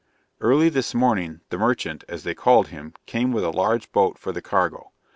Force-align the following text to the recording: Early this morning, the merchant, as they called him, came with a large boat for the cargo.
Early 0.39 0.69
this 0.69 0.95
morning, 0.95 1.41
the 1.49 1.59
merchant, 1.59 2.03
as 2.09 2.23
they 2.23 2.33
called 2.33 2.69
him, 2.69 2.95
came 3.05 3.31
with 3.31 3.43
a 3.43 3.51
large 3.51 3.91
boat 3.91 4.17
for 4.17 4.31
the 4.31 4.41
cargo. 4.41 4.93